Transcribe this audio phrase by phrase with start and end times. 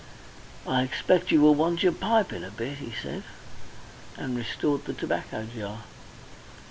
[0.65, 3.21] "I expect you will want your pipe in a bit," he said,
[4.17, 5.83] and restored the tobacco jar.